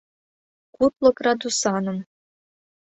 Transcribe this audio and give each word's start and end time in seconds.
Кудло 0.75 1.09
градусаным. 1.19 1.97